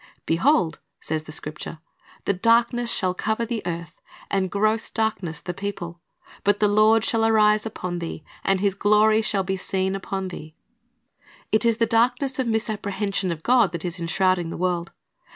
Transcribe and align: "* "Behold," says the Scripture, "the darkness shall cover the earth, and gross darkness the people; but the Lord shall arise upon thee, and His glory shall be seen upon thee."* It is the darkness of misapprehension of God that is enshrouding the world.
"* 0.17 0.25
"Behold," 0.25 0.79
says 0.99 1.25
the 1.25 1.31
Scripture, 1.31 1.77
"the 2.25 2.33
darkness 2.33 2.91
shall 2.91 3.13
cover 3.13 3.45
the 3.45 3.61
earth, 3.67 4.01
and 4.31 4.49
gross 4.49 4.89
darkness 4.89 5.39
the 5.39 5.53
people; 5.53 5.99
but 6.43 6.59
the 6.59 6.67
Lord 6.67 7.05
shall 7.05 7.23
arise 7.23 7.67
upon 7.67 7.99
thee, 7.99 8.23
and 8.43 8.59
His 8.61 8.73
glory 8.73 9.21
shall 9.21 9.43
be 9.43 9.57
seen 9.57 9.93
upon 9.95 10.29
thee."* 10.29 10.55
It 11.51 11.65
is 11.65 11.77
the 11.77 11.85
darkness 11.85 12.39
of 12.39 12.47
misapprehension 12.47 13.31
of 13.31 13.43
God 13.43 13.73
that 13.73 13.85
is 13.85 13.99
enshrouding 13.99 14.49
the 14.49 14.57
world. 14.57 14.91